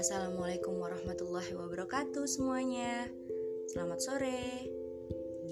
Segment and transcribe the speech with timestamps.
[0.00, 3.04] Assalamualaikum warahmatullahi wabarakatuh semuanya
[3.68, 4.40] Selamat sore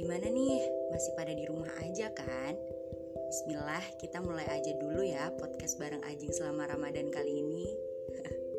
[0.01, 0.65] Gimana nih?
[0.89, 2.57] Masih pada di rumah aja kan?
[3.29, 7.69] Bismillah, kita mulai aja dulu ya podcast bareng Ajing selama Ramadan kali ini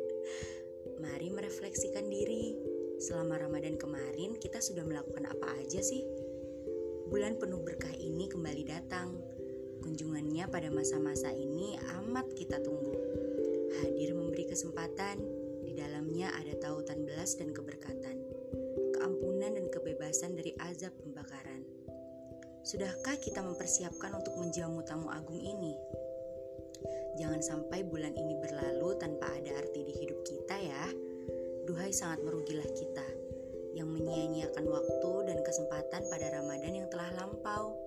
[1.02, 2.54] Mari merefleksikan diri
[3.02, 6.06] Selama Ramadan kemarin kita sudah melakukan apa aja sih?
[7.10, 9.35] Bulan penuh berkah ini kembali datang
[10.36, 12.92] Kunjungannya pada masa-masa ini amat kita tunggu
[13.80, 15.16] Hadir memberi kesempatan
[15.72, 18.20] dalamnya ada tautan belas dan keberkatan,
[18.92, 21.64] keampunan dan kebebasan dari azab pembakaran.
[22.68, 25.72] Sudahkah kita mempersiapkan untuk menjamu tamu agung ini?
[27.16, 30.84] Jangan sampai bulan ini berlalu tanpa ada arti di hidup kita ya.
[31.64, 33.08] Duhai sangat merugilah kita
[33.72, 37.85] yang menyia-nyiakan waktu dan kesempatan pada Ramadan yang telah lampau.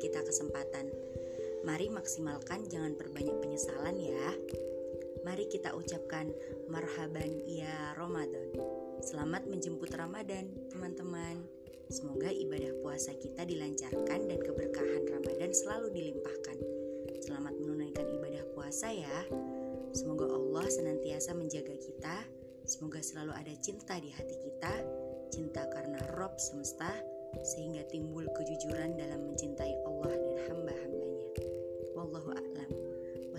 [0.00, 0.88] Kita kesempatan
[1.60, 4.32] Mari maksimalkan jangan perbanyak penyesalan ya.
[5.28, 6.32] Mari kita ucapkan
[6.72, 8.56] marhaban ya Ramadan.
[9.04, 11.44] Selamat menjemput Ramadan, teman-teman.
[11.92, 16.56] Semoga ibadah puasa kita dilancarkan dan keberkahan Ramadan selalu dilimpahkan.
[17.20, 19.28] Selamat menunaikan ibadah puasa ya.
[19.92, 22.24] Semoga Allah senantiasa menjaga kita.
[22.64, 24.80] Semoga selalu ada cinta di hati kita,
[25.28, 26.88] cinta karena Rob semesta,
[27.44, 29.19] sehingga timbul kejujuran dalam